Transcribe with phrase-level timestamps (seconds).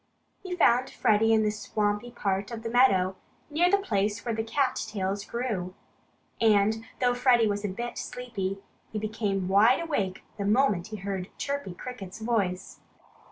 [0.41, 3.17] He found Freddie in the swampy part of the meadow,
[3.51, 5.75] near the place where the cat tails grew.
[6.41, 8.57] And though Freddie was a bit sleepy,
[8.91, 12.79] he became wide awake the moment he heard Chirpy Cricket's voice.